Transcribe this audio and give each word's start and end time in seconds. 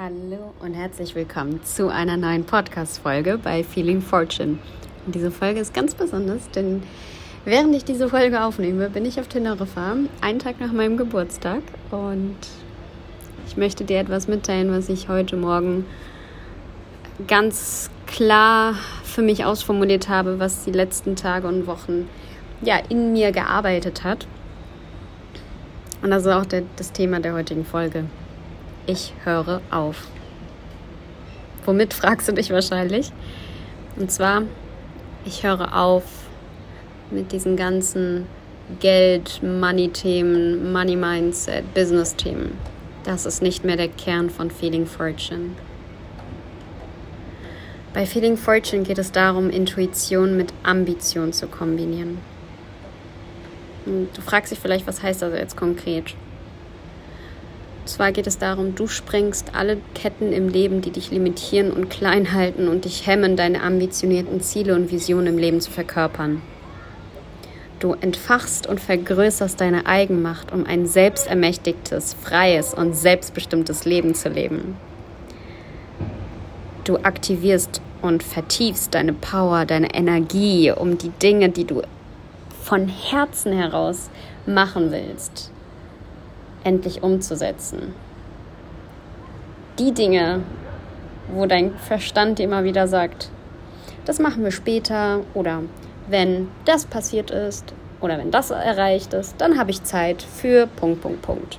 Hallo 0.00 0.54
und 0.60 0.74
herzlich 0.74 1.16
willkommen 1.16 1.60
zu 1.64 1.88
einer 1.88 2.16
neuen 2.16 2.44
Podcast-Folge 2.44 3.36
bei 3.36 3.64
Feeling 3.64 4.00
Fortune. 4.00 4.58
Und 5.04 5.12
diese 5.12 5.32
Folge 5.32 5.58
ist 5.58 5.74
ganz 5.74 5.96
besonders, 5.96 6.48
denn 6.52 6.84
während 7.44 7.74
ich 7.74 7.84
diese 7.84 8.08
Folge 8.08 8.44
aufnehme, 8.44 8.90
bin 8.90 9.04
ich 9.04 9.18
auf 9.18 9.26
Teneriffa, 9.26 9.96
einen 10.20 10.38
Tag 10.38 10.60
nach 10.60 10.70
meinem 10.70 10.98
Geburtstag. 10.98 11.62
Und 11.90 12.36
ich 13.48 13.56
möchte 13.56 13.82
dir 13.82 13.98
etwas 13.98 14.28
mitteilen, 14.28 14.70
was 14.70 14.88
ich 14.88 15.08
heute 15.08 15.36
Morgen 15.36 15.84
ganz 17.26 17.90
klar 18.06 18.76
für 19.02 19.22
mich 19.22 19.44
ausformuliert 19.44 20.08
habe, 20.08 20.38
was 20.38 20.62
die 20.62 20.70
letzten 20.70 21.16
Tage 21.16 21.48
und 21.48 21.66
Wochen 21.66 22.08
ja, 22.62 22.76
in 22.88 23.14
mir 23.14 23.32
gearbeitet 23.32 24.04
hat. 24.04 24.28
Und 26.02 26.12
das 26.12 26.24
ist 26.24 26.32
auch 26.32 26.46
der, 26.46 26.62
das 26.76 26.92
Thema 26.92 27.18
der 27.18 27.34
heutigen 27.34 27.64
Folge. 27.64 28.04
Ich 28.88 29.12
höre 29.22 29.60
auf. 29.70 30.08
Womit 31.66 31.92
fragst 31.92 32.26
du 32.26 32.32
dich 32.32 32.48
wahrscheinlich? 32.48 33.12
Und 33.96 34.10
zwar, 34.10 34.44
ich 35.26 35.42
höre 35.42 35.76
auf 35.76 36.04
mit 37.10 37.30
diesen 37.32 37.54
ganzen 37.54 38.24
Geld, 38.80 39.42
Money-Themen, 39.42 40.72
Money-Mindset, 40.72 41.74
Business-Themen. 41.74 42.52
Das 43.04 43.26
ist 43.26 43.42
nicht 43.42 43.62
mehr 43.62 43.76
der 43.76 43.88
Kern 43.88 44.30
von 44.30 44.50
Feeling 44.50 44.86
Fortune. 44.86 45.50
Bei 47.92 48.06
Feeling 48.06 48.38
Fortune 48.38 48.84
geht 48.84 48.98
es 48.98 49.12
darum, 49.12 49.50
Intuition 49.50 50.34
mit 50.34 50.54
Ambition 50.62 51.34
zu 51.34 51.46
kombinieren. 51.46 52.16
Und 53.84 54.08
du 54.16 54.22
fragst 54.22 54.50
dich 54.50 54.58
vielleicht, 54.58 54.86
was 54.86 55.02
heißt 55.02 55.20
das 55.20 55.34
jetzt 55.34 55.58
konkret? 55.58 56.14
Zwar 57.88 58.12
geht 58.12 58.26
es 58.26 58.36
darum, 58.36 58.74
du 58.74 58.86
sprengst 58.86 59.54
alle 59.54 59.78
Ketten 59.94 60.30
im 60.30 60.50
Leben, 60.50 60.82
die 60.82 60.90
dich 60.90 61.10
limitieren 61.10 61.72
und 61.72 61.88
klein 61.88 62.34
halten 62.34 62.68
und 62.68 62.84
dich 62.84 63.06
hemmen, 63.06 63.34
deine 63.34 63.62
ambitionierten 63.62 64.42
Ziele 64.42 64.74
und 64.74 64.92
Visionen 64.92 65.28
im 65.28 65.38
Leben 65.38 65.62
zu 65.62 65.70
verkörpern. 65.70 66.42
Du 67.80 67.94
entfachst 67.94 68.66
und 68.66 68.78
vergrößerst 68.78 69.58
deine 69.58 69.86
Eigenmacht, 69.86 70.52
um 70.52 70.66
ein 70.66 70.86
selbstermächtigtes, 70.86 72.12
freies 72.12 72.74
und 72.74 72.94
selbstbestimmtes 72.94 73.86
Leben 73.86 74.14
zu 74.14 74.28
leben. 74.28 74.76
Du 76.84 76.98
aktivierst 76.98 77.80
und 78.02 78.22
vertiefst 78.22 78.94
deine 78.94 79.14
Power, 79.14 79.64
deine 79.64 79.94
Energie, 79.94 80.70
um 80.72 80.98
die 80.98 81.12
Dinge, 81.22 81.48
die 81.48 81.64
du 81.64 81.80
von 82.62 82.86
Herzen 82.86 83.54
heraus 83.54 84.10
machen 84.44 84.92
willst, 84.92 85.52
endlich 86.68 87.02
umzusetzen. 87.02 87.94
Die 89.78 89.92
Dinge, 89.92 90.42
wo 91.32 91.46
dein 91.46 91.74
Verstand 91.78 92.38
dir 92.38 92.44
immer 92.44 92.62
wieder 92.64 92.86
sagt, 92.86 93.30
das 94.04 94.18
machen 94.18 94.44
wir 94.44 94.50
später 94.50 95.20
oder 95.32 95.62
wenn 96.08 96.48
das 96.66 96.84
passiert 96.84 97.30
ist 97.30 97.72
oder 98.00 98.18
wenn 98.18 98.30
das 98.30 98.50
erreicht 98.50 99.14
ist, 99.14 99.34
dann 99.38 99.58
habe 99.58 99.70
ich 99.70 99.82
Zeit 99.82 100.22
für 100.22 100.66
Punkt, 100.66 101.00
Punkt, 101.00 101.22
Punkt. 101.22 101.58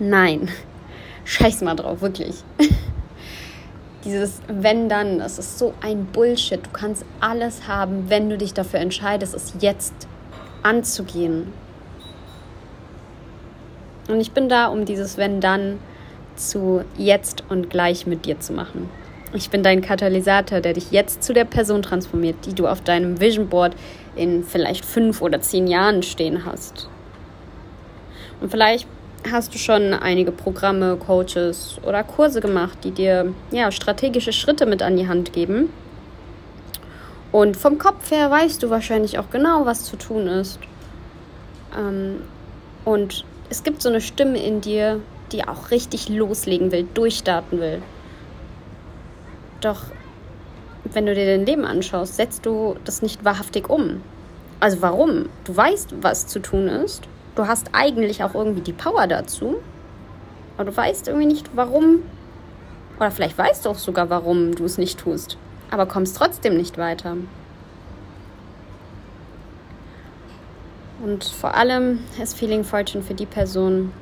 Nein, 0.00 0.48
scheiß 1.24 1.62
mal 1.62 1.76
drauf, 1.76 2.00
wirklich. 2.02 2.42
Dieses 4.04 4.40
wenn 4.48 4.88
dann, 4.88 5.18
das 5.18 5.38
ist 5.38 5.58
so 5.58 5.74
ein 5.82 6.06
Bullshit. 6.06 6.64
Du 6.64 6.70
kannst 6.72 7.04
alles 7.20 7.68
haben, 7.68 8.08
wenn 8.08 8.28
du 8.28 8.38
dich 8.38 8.54
dafür 8.54 8.80
entscheidest, 8.80 9.34
es 9.34 9.54
jetzt 9.60 9.92
anzugehen. 10.62 11.52
Und 14.08 14.20
ich 14.20 14.32
bin 14.32 14.48
da, 14.48 14.66
um 14.66 14.84
dieses 14.84 15.16
wenn 15.16 15.40
dann 15.40 15.78
zu 16.36 16.84
jetzt 16.96 17.44
und 17.48 17.70
gleich 17.70 18.06
mit 18.06 18.24
dir 18.24 18.40
zu 18.40 18.52
machen. 18.52 18.88
Ich 19.32 19.50
bin 19.50 19.62
dein 19.62 19.80
Katalysator, 19.80 20.60
der 20.60 20.72
dich 20.72 20.90
jetzt 20.90 21.22
zu 21.22 21.32
der 21.32 21.44
Person 21.44 21.82
transformiert, 21.82 22.36
die 22.46 22.54
du 22.54 22.66
auf 22.66 22.80
deinem 22.80 23.20
Vision 23.20 23.48
Board 23.48 23.74
in 24.16 24.42
vielleicht 24.42 24.84
fünf 24.84 25.22
oder 25.22 25.40
zehn 25.40 25.68
Jahren 25.68 26.02
stehen 26.02 26.44
hast. 26.44 26.88
Und 28.40 28.50
vielleicht 28.50 28.88
hast 29.30 29.54
du 29.54 29.58
schon 29.58 29.92
einige 29.92 30.32
Programme, 30.32 30.96
Coaches 30.96 31.78
oder 31.84 32.02
Kurse 32.02 32.40
gemacht, 32.40 32.78
die 32.82 32.90
dir 32.90 33.32
ja, 33.50 33.70
strategische 33.70 34.32
Schritte 34.32 34.66
mit 34.66 34.82
an 34.82 34.96
die 34.96 35.06
Hand 35.06 35.32
geben. 35.32 35.68
Und 37.30 37.56
vom 37.56 37.78
Kopf 37.78 38.10
her 38.10 38.30
weißt 38.30 38.62
du 38.62 38.70
wahrscheinlich 38.70 39.18
auch 39.18 39.30
genau, 39.30 39.66
was 39.66 39.84
zu 39.84 39.96
tun 39.96 40.26
ist. 40.26 40.58
Ähm, 41.78 42.22
und 42.84 43.24
es 43.50 43.62
gibt 43.62 43.82
so 43.82 43.88
eine 43.88 44.00
Stimme 44.00 44.42
in 44.42 44.60
dir, 44.60 45.00
die 45.32 45.46
auch 45.46 45.70
richtig 45.70 46.08
loslegen 46.08 46.72
will, 46.72 46.88
durchstarten 46.94 47.60
will. 47.60 47.82
Doch 49.60 49.82
wenn 50.84 51.06
du 51.06 51.14
dir 51.14 51.26
dein 51.26 51.44
Leben 51.44 51.64
anschaust, 51.64 52.16
setzt 52.16 52.46
du 52.46 52.76
das 52.84 53.02
nicht 53.02 53.24
wahrhaftig 53.24 53.68
um. 53.68 54.02
Also 54.58 54.80
warum? 54.80 55.28
Du 55.44 55.54
weißt, 55.54 56.02
was 56.02 56.26
zu 56.26 56.40
tun 56.40 56.68
ist 56.68 57.06
du 57.40 57.46
hast 57.46 57.70
eigentlich 57.72 58.22
auch 58.22 58.34
irgendwie 58.34 58.60
die 58.60 58.72
Power 58.72 59.06
dazu, 59.06 59.56
aber 60.56 60.70
du 60.70 60.76
weißt 60.76 61.08
irgendwie 61.08 61.26
nicht, 61.26 61.50
warum. 61.54 62.02
Oder 62.98 63.10
vielleicht 63.10 63.38
weißt 63.38 63.64
du 63.64 63.70
auch 63.70 63.78
sogar, 63.78 64.10
warum 64.10 64.54
du 64.54 64.64
es 64.64 64.76
nicht 64.76 64.98
tust, 64.98 65.38
aber 65.70 65.86
kommst 65.86 66.16
trotzdem 66.16 66.56
nicht 66.56 66.76
weiter. 66.76 67.16
Und 71.02 71.24
vor 71.24 71.54
allem 71.54 72.00
ist 72.22 72.36
Feeling 72.36 72.62
Fortune 72.62 73.02
für 73.02 73.14
die 73.14 73.26
Person, 73.26 73.92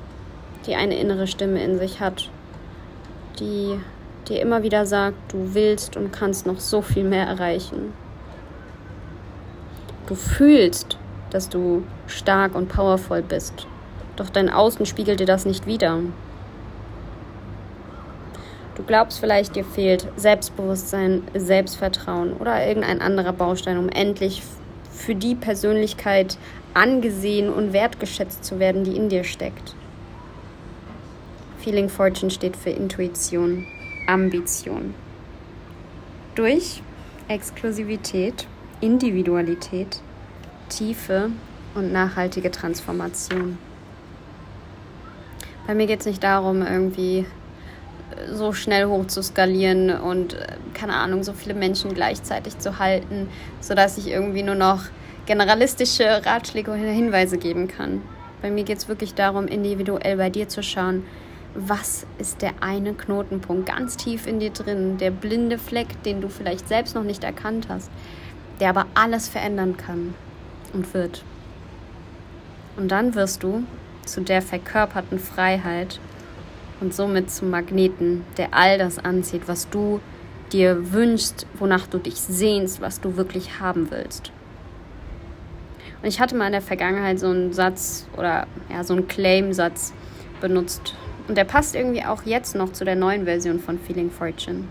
die 0.67 0.75
eine 0.75 0.99
innere 0.99 1.27
Stimme 1.27 1.63
in 1.63 1.79
sich 1.79 2.01
hat, 2.01 2.29
die 3.39 3.79
dir 4.29 4.41
immer 4.43 4.63
wieder 4.63 4.85
sagt, 4.85 5.33
du 5.33 5.55
willst 5.55 5.97
und 5.97 6.13
kannst 6.13 6.47
noch 6.47 6.59
so 6.59 6.83
viel 6.83 7.05
mehr 7.05 7.27
erreichen. 7.27 7.93
Du 10.07 10.15
fühlst, 10.15 10.99
dass 11.31 11.49
du 11.49 11.85
stark 12.07 12.55
und 12.55 12.69
powervoll 12.69 13.23
bist. 13.23 13.67
Doch 14.17 14.31
dein 14.31 14.51
Außen 14.51 14.85
spiegelt 14.87 15.21
dir 15.21 15.27
das 15.27 15.45
nicht 15.45 15.67
wider. 15.67 16.01
Du 18.75 18.83
glaubst 18.83 19.21
vielleicht, 19.21 19.55
dir 19.55 19.65
fehlt 19.65 20.09
Selbstbewusstsein, 20.17 21.23
Selbstvertrauen 21.35 22.33
oder 22.33 22.67
irgendein 22.67 23.01
anderer 23.01 23.33
Baustein, 23.33 23.79
um 23.79 23.89
endlich 23.89 24.43
für 24.99 25.15
die 25.15 25.35
Persönlichkeit 25.35 26.37
angesehen 26.75 27.49
und 27.49 27.73
wertgeschätzt 27.73 28.45
zu 28.45 28.59
werden, 28.59 28.85
die 28.85 28.97
in 28.97 29.09
dir 29.09 29.25
steckt. 29.25 29.75
Feeling 31.59 31.89
Fortune 31.89 32.31
steht 32.31 32.57
für 32.57 32.71
Intuition, 32.71 33.67
Ambition. 34.07 34.95
Durch 36.35 36.83
Exklusivität, 37.29 38.47
Individualität 38.81 40.01
tiefe 40.69 41.31
und 41.75 41.93
nachhaltige 41.93 42.51
Transformation. 42.51 43.59
Bei 45.67 45.75
mir 45.75 45.87
geht 45.87 46.01
es 46.01 46.07
nicht 46.07 46.23
darum, 46.23 46.63
irgendwie 46.63 47.27
so 48.33 48.53
schnell 48.53 48.87
hoch 48.87 49.07
zu 49.07 49.23
skalieren 49.23 49.91
und 49.91 50.35
äh, 50.35 50.47
keine 50.79 50.95
Ahnung, 50.95 51.23
so 51.23 51.33
viele 51.33 51.55
Menschen 51.55 51.95
gleichzeitig 51.95 52.59
zu 52.59 52.79
halten, 52.79 53.29
sodass 53.61 53.99
ich 53.99 54.09
irgendwie 54.09 54.43
nur 54.43 54.55
noch 54.55 54.83
generalistische 55.27 56.25
Ratschläge 56.25 56.71
oder 56.71 56.81
Hinweise 56.81 57.39
geben 57.39 57.69
kann. 57.69 58.03
Bei 58.41 58.51
mir 58.51 58.65
geht 58.65 58.79
es 58.79 58.89
wirklich 58.89 59.15
darum, 59.15 59.47
individuell 59.47 60.17
bei 60.17 60.31
dir 60.31 60.49
zu 60.49 60.63
schauen, 60.63 61.05
was 61.55 62.07
ist 62.19 62.43
der 62.43 62.55
eine 62.61 62.95
Knotenpunkt 62.95 63.67
ganz 63.67 63.97
tief 63.97 64.27
in 64.27 64.39
dir 64.39 64.51
drin, 64.51 64.97
der 64.99 65.11
blinde 65.11 65.59
Fleck, 65.59 66.03
den 66.05 66.21
du 66.21 66.29
vielleicht 66.29 66.69
selbst 66.69 66.95
noch 66.95 67.03
nicht 67.03 67.25
erkannt 67.25 67.67
hast, 67.69 67.91
der 68.61 68.71
aber 68.71 68.87
alles 68.95 69.29
verändern 69.29 69.77
kann 69.77 70.15
und 70.73 70.95
wird. 70.95 71.25
Und 72.77 72.89
dann 72.89 73.15
wirst 73.15 73.43
du 73.43 73.65
zu 74.05 74.21
der 74.21 74.41
verkörperten 74.41 75.19
Freiheit 75.19 75.99
und 76.81 76.95
somit 76.95 77.31
zum 77.31 77.51
Magneten, 77.51 78.25
der 78.37 78.55
all 78.55 78.79
das 78.79 78.99
anzieht, 78.99 79.43
was 79.47 79.69
du 79.69 80.01
dir 80.53 80.93
wünschst, 80.93 81.47
wonach 81.55 81.87
du 81.87 81.99
dich 81.99 82.17
sehnst, 82.17 82.81
was 82.81 83.01
du 83.01 83.17
wirklich 83.17 83.61
haben 83.61 83.91
willst. 83.91 84.33
Und 86.01 86.09
ich 86.09 86.21
hatte 86.21 86.37
mal 86.37 86.47
in 86.47 86.53
der 86.53 86.63
Vergangenheit 86.63 87.19
so 87.19 87.29
einen 87.29 87.53
Satz 87.53 88.07
oder 88.17 88.47
ja, 88.71 88.85
so 88.85 88.95
einen 88.95 89.09
Claim-Satz 89.09 89.93
benutzt. 90.41 90.95
Und 91.27 91.37
der 91.37 91.45
passt 91.45 91.75
irgendwie 91.75 92.05
auch 92.05 92.23
jetzt 92.25 92.55
noch 92.55 92.73
zu 92.73 92.85
der 92.85 92.95
neuen 92.95 93.25
Version 93.25 93.59
von 93.59 93.79
Feeling 93.79 94.11
Fortune. 94.11 94.65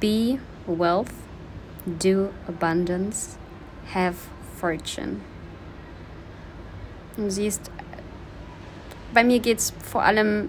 Be 0.00 0.38
wealth, 0.66 1.10
do 1.84 2.30
abundance, 2.48 3.36
have 3.92 4.16
fortune. 4.56 5.20
Du 7.16 7.30
siehst, 7.30 7.70
bei 9.12 9.22
mir 9.24 9.40
geht 9.40 9.58
es 9.58 9.72
vor 9.82 10.02
allem 10.02 10.48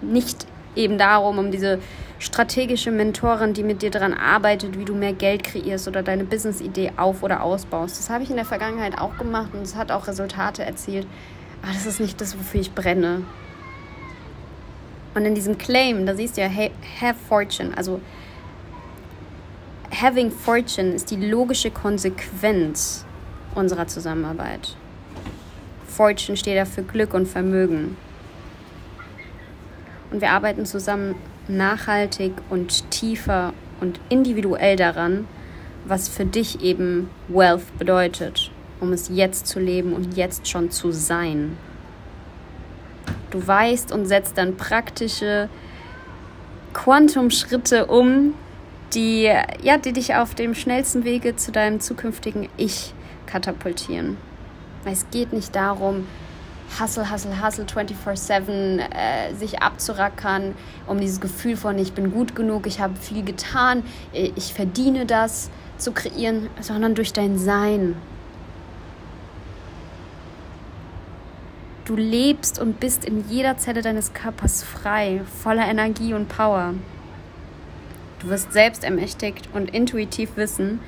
nicht 0.00 0.46
eben 0.74 0.98
darum, 0.98 1.38
um 1.38 1.50
diese 1.50 1.80
strategische 2.20 2.90
Mentorin, 2.90 3.54
die 3.54 3.62
mit 3.62 3.80
dir 3.80 3.90
daran 3.90 4.12
arbeitet, 4.12 4.78
wie 4.78 4.84
du 4.84 4.94
mehr 4.94 5.14
Geld 5.14 5.42
kreierst 5.42 5.88
oder 5.88 6.02
deine 6.02 6.24
Business-Idee 6.24 6.92
auf- 6.96 7.22
oder 7.22 7.42
ausbaust. 7.42 7.98
Das 7.98 8.10
habe 8.10 8.22
ich 8.22 8.30
in 8.30 8.36
der 8.36 8.44
Vergangenheit 8.44 8.98
auch 8.98 9.16
gemacht 9.16 9.50
und 9.54 9.62
es 9.62 9.74
hat 9.74 9.90
auch 9.90 10.06
Resultate 10.06 10.62
erzielt. 10.62 11.06
Aber 11.62 11.72
das 11.72 11.86
ist 11.86 11.98
nicht 11.98 12.20
das, 12.20 12.38
wofür 12.38 12.60
ich 12.60 12.74
brenne. 12.74 13.22
Und 15.14 15.24
in 15.24 15.34
diesem 15.34 15.56
Claim, 15.56 16.04
da 16.06 16.14
siehst 16.14 16.36
du 16.36 16.42
ja, 16.42 16.48
have 16.48 17.18
fortune, 17.26 17.76
also 17.76 18.00
having 19.90 20.30
fortune 20.30 20.92
ist 20.92 21.10
die 21.10 21.16
logische 21.16 21.70
Konsequenz 21.70 23.06
unserer 23.54 23.86
Zusammenarbeit. 23.88 24.76
Fortune 25.88 26.36
steht 26.36 26.58
da 26.58 26.66
für 26.66 26.82
Glück 26.82 27.14
und 27.14 27.26
Vermögen. 27.26 27.96
Und 30.10 30.20
wir 30.20 30.30
arbeiten 30.30 30.66
zusammen 30.66 31.14
nachhaltig 31.48 32.32
und 32.48 32.90
tiefer 32.90 33.52
und 33.80 34.00
individuell 34.08 34.76
daran, 34.76 35.26
was 35.84 36.08
für 36.08 36.24
dich 36.24 36.62
eben 36.62 37.10
Wealth 37.28 37.78
bedeutet, 37.78 38.50
um 38.80 38.92
es 38.92 39.08
jetzt 39.08 39.46
zu 39.46 39.58
leben 39.58 39.92
und 39.92 40.16
jetzt 40.16 40.48
schon 40.48 40.70
zu 40.70 40.92
sein. 40.92 41.56
Du 43.30 43.46
weißt 43.46 43.92
und 43.92 44.06
setzt 44.06 44.36
dann 44.38 44.56
praktische 44.56 45.48
Quantum-Schritte 46.74 47.86
um, 47.86 48.34
die, 48.94 49.30
ja, 49.62 49.78
die 49.78 49.92
dich 49.92 50.16
auf 50.16 50.34
dem 50.34 50.54
schnellsten 50.54 51.04
Wege 51.04 51.36
zu 51.36 51.52
deinem 51.52 51.80
zukünftigen 51.80 52.48
Ich 52.56 52.92
katapultieren. 53.26 54.16
Es 54.84 55.06
geht 55.10 55.32
nicht 55.32 55.54
darum, 55.54 56.06
Hustle, 56.78 57.10
Hustle, 57.10 57.44
Hustle 57.44 57.64
24-7 57.64 58.78
äh, 58.78 59.34
sich 59.34 59.60
abzurackern, 59.60 60.54
um 60.86 61.00
dieses 61.00 61.20
Gefühl 61.20 61.56
von 61.56 61.78
ich 61.78 61.92
bin 61.92 62.12
gut 62.12 62.34
genug, 62.34 62.66
ich 62.66 62.80
habe 62.80 62.96
viel 62.96 63.24
getan, 63.24 63.82
äh, 64.12 64.30
ich 64.36 64.54
verdiene 64.54 65.06
das 65.06 65.50
zu 65.78 65.92
kreieren, 65.92 66.48
sondern 66.60 66.94
durch 66.94 67.12
dein 67.12 67.38
Sein. 67.38 67.96
Du 71.84 71.96
lebst 71.96 72.60
und 72.60 72.78
bist 72.78 73.04
in 73.04 73.28
jeder 73.28 73.56
Zelle 73.56 73.82
deines 73.82 74.12
Körpers 74.12 74.62
frei, 74.62 75.22
voller 75.42 75.66
Energie 75.66 76.14
und 76.14 76.28
Power. 76.28 76.74
Du 78.20 78.28
wirst 78.28 78.52
selbst 78.52 78.84
ermächtigt 78.84 79.48
und 79.54 79.74
intuitiv 79.74 80.36
wissen, 80.36 80.78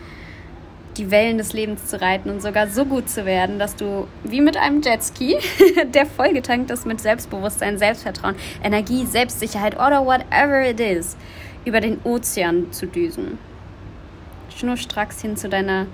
die 0.96 1.10
Wellen 1.10 1.38
des 1.38 1.52
Lebens 1.52 1.86
zu 1.86 2.00
reiten 2.00 2.30
und 2.30 2.42
sogar 2.42 2.68
so 2.68 2.84
gut 2.84 3.08
zu 3.08 3.24
werden, 3.24 3.58
dass 3.58 3.76
du 3.76 4.06
wie 4.24 4.40
mit 4.40 4.56
einem 4.56 4.82
Jetski, 4.82 5.38
der 5.94 6.06
vollgetankt 6.06 6.70
ist 6.70 6.86
mit 6.86 7.00
Selbstbewusstsein, 7.00 7.78
Selbstvertrauen, 7.78 8.36
Energie, 8.62 9.06
Selbstsicherheit 9.06 9.76
oder 9.76 10.04
whatever 10.04 10.68
it 10.68 10.80
is, 10.80 11.16
über 11.64 11.80
den 11.80 11.98
Ozean 12.04 12.72
zu 12.72 12.86
düsen. 12.86 13.38
Schnurstracks 14.56 15.20
hin 15.22 15.36
zu 15.36 15.48
deiner 15.48 15.86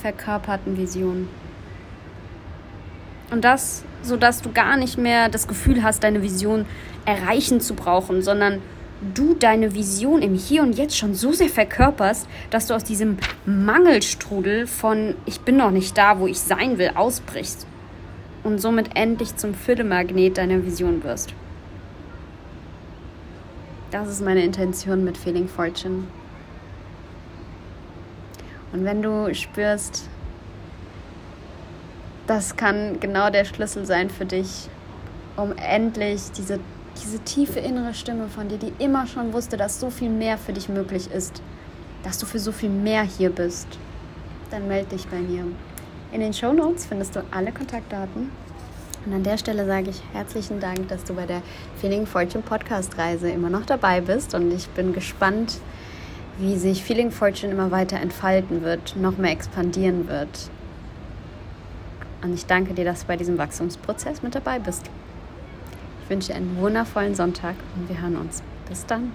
verkörperten 0.00 0.76
Vision. 0.76 1.28
Und 3.30 3.44
das, 3.44 3.84
sodass 4.02 4.42
du 4.42 4.52
gar 4.52 4.76
nicht 4.76 4.98
mehr 4.98 5.28
das 5.28 5.48
Gefühl 5.48 5.82
hast, 5.82 6.04
deine 6.04 6.22
Vision 6.22 6.64
erreichen 7.04 7.60
zu 7.60 7.74
brauchen, 7.74 8.22
sondern 8.22 8.62
du 9.14 9.34
deine 9.34 9.74
Vision 9.74 10.22
im 10.22 10.34
Hier 10.34 10.62
und 10.62 10.76
Jetzt 10.76 10.96
schon 10.96 11.14
so 11.14 11.32
sehr 11.32 11.48
verkörperst, 11.48 12.26
dass 12.50 12.66
du 12.66 12.74
aus 12.74 12.84
diesem 12.84 13.18
Mangelstrudel 13.44 14.66
von 14.66 15.14
ich 15.26 15.40
bin 15.40 15.56
noch 15.56 15.70
nicht 15.70 15.96
da, 15.98 16.18
wo 16.18 16.26
ich 16.26 16.40
sein 16.40 16.78
will, 16.78 16.92
ausbrichst 16.94 17.66
und 18.42 18.60
somit 18.60 18.96
endlich 18.96 19.36
zum 19.36 19.54
Füllemagnet 19.54 20.38
deiner 20.38 20.64
Vision 20.64 21.02
wirst. 21.02 21.34
Das 23.90 24.08
ist 24.08 24.22
meine 24.22 24.42
Intention 24.42 25.04
mit 25.04 25.16
Feeling 25.16 25.48
Fortune. 25.48 26.04
Und 28.72 28.84
wenn 28.84 29.02
du 29.02 29.32
spürst, 29.34 30.08
das 32.26 32.56
kann 32.56 32.98
genau 32.98 33.30
der 33.30 33.44
Schlüssel 33.44 33.86
sein 33.86 34.10
für 34.10 34.24
dich, 34.24 34.68
um 35.36 35.52
endlich 35.56 36.32
diese 36.36 36.58
diese 37.02 37.18
tiefe 37.20 37.60
innere 37.60 37.94
Stimme 37.94 38.28
von 38.28 38.48
dir, 38.48 38.58
die 38.58 38.72
immer 38.78 39.06
schon 39.06 39.32
wusste, 39.32 39.56
dass 39.56 39.80
so 39.80 39.90
viel 39.90 40.08
mehr 40.08 40.38
für 40.38 40.52
dich 40.52 40.68
möglich 40.68 41.10
ist, 41.10 41.42
dass 42.02 42.18
du 42.18 42.26
für 42.26 42.38
so 42.38 42.52
viel 42.52 42.70
mehr 42.70 43.02
hier 43.02 43.30
bist, 43.30 43.66
dann 44.50 44.68
melde 44.68 44.90
dich 44.90 45.06
bei 45.08 45.18
mir. 45.18 45.44
In 46.12 46.20
den 46.20 46.32
Show 46.32 46.52
Notes 46.52 46.86
findest 46.86 47.16
du 47.16 47.24
alle 47.30 47.52
Kontaktdaten. 47.52 48.30
Und 49.04 49.12
an 49.12 49.22
der 49.22 49.38
Stelle 49.38 49.66
sage 49.66 49.90
ich 49.90 50.02
herzlichen 50.12 50.60
Dank, 50.60 50.88
dass 50.88 51.04
du 51.04 51.14
bei 51.14 51.26
der 51.26 51.42
Feeling 51.80 52.06
Fortune 52.06 52.42
Podcast 52.42 52.98
Reise 52.98 53.30
immer 53.30 53.50
noch 53.50 53.66
dabei 53.66 54.00
bist. 54.00 54.34
Und 54.34 54.52
ich 54.52 54.68
bin 54.68 54.92
gespannt, 54.92 55.58
wie 56.38 56.56
sich 56.56 56.82
Feeling 56.82 57.10
Fortune 57.10 57.52
immer 57.52 57.70
weiter 57.70 57.98
entfalten 57.98 58.62
wird, 58.62 58.96
noch 58.96 59.16
mehr 59.16 59.32
expandieren 59.32 60.08
wird. 60.08 60.50
Und 62.22 62.34
ich 62.34 62.46
danke 62.46 62.74
dir, 62.74 62.84
dass 62.84 63.02
du 63.02 63.06
bei 63.06 63.16
diesem 63.16 63.38
Wachstumsprozess 63.38 64.22
mit 64.22 64.34
dabei 64.34 64.58
bist. 64.58 64.90
Ich 66.06 66.10
wünsche 66.10 66.32
einen 66.36 66.56
wundervollen 66.58 67.16
Sonntag 67.16 67.56
und 67.74 67.88
wir 67.88 68.00
hören 68.00 68.16
uns. 68.16 68.40
Bis 68.68 68.86
dann. 68.86 69.10